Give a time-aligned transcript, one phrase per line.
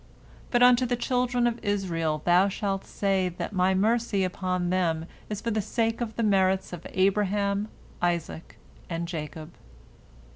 [0.49, 5.41] But unto the children of Israel thou shalt say that My mercy upon them is
[5.41, 7.67] for the sake of the merits of Abraham,
[8.01, 8.57] Isaac,
[8.89, 9.51] and Jacob."